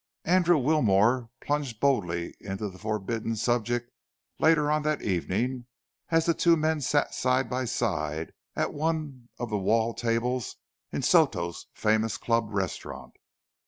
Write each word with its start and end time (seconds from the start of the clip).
Andrew 0.25 0.57
Wilmore 0.57 1.29
plunged 1.41 1.79
boldly 1.79 2.33
into 2.39 2.69
the 2.69 2.79
forbidden 2.79 3.35
subject 3.35 3.91
later 4.39 4.71
on 4.71 4.81
that 4.81 5.03
evening, 5.03 5.67
as 6.09 6.25
the 6.25 6.33
two 6.33 6.57
men 6.57 6.81
sat 6.81 7.13
side 7.13 7.47
by 7.51 7.65
side 7.65 8.33
at 8.55 8.73
one 8.73 9.29
of 9.37 9.51
the 9.51 9.59
wall 9.59 9.93
tables 9.93 10.55
in 10.91 11.03
Soto's 11.03 11.67
famous 11.75 12.17
club 12.17 12.47
restaurant. 12.49 13.13